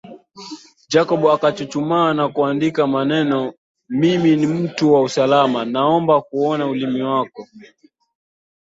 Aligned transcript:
Jacob 0.89 1.23
akachuchumaa 1.27 2.13
na 2.13 2.29
kuandika 2.29 2.87
manenomimi 2.87 4.35
ni 4.35 4.47
mtu 4.47 4.93
wa 4.93 5.01
usalama 5.01 5.65
naomba 5.65 6.21
kuona 6.21 6.67
ulimi 6.67 7.01
wako 7.01 7.47